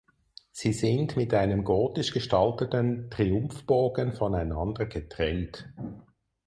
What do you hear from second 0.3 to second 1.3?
Sie sind